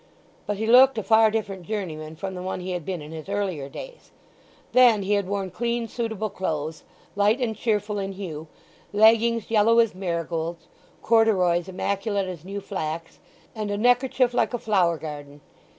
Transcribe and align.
But 0.47 0.57
he 0.57 0.65
looked 0.65 0.97
a 0.97 1.03
far 1.03 1.29
different 1.29 1.61
journeyman 1.61 2.15
from 2.15 2.33
the 2.33 2.41
one 2.41 2.59
he 2.59 2.71
had 2.71 2.83
been 2.83 3.03
in 3.03 3.11
his 3.11 3.29
earlier 3.29 3.69
days. 3.69 4.09
Then 4.71 5.03
he 5.03 5.13
had 5.13 5.27
worn 5.27 5.51
clean, 5.51 5.87
suitable 5.87 6.31
clothes, 6.31 6.83
light 7.15 7.39
and 7.39 7.55
cheerful 7.55 7.99
in 7.99 8.13
hue; 8.13 8.47
leggings 8.93 9.51
yellow 9.51 9.77
as 9.77 9.93
marigolds, 9.93 10.65
corduroys 11.03 11.69
immaculate 11.69 12.27
as 12.27 12.43
new 12.43 12.61
flax, 12.61 13.19
and 13.53 13.69
a 13.69 13.77
neckerchief 13.77 14.33
like 14.33 14.55
a 14.55 14.57
flower 14.57 14.97
garden. 14.97 15.39